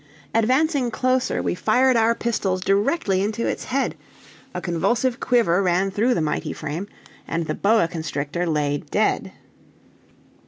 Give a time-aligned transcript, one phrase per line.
[0.33, 3.93] Advancing closer, we fired our pistols directly into its head,
[4.51, 6.87] a convulsive quiver ran through the mighty frame,
[7.27, 9.31] and the boa constrictor lay dead.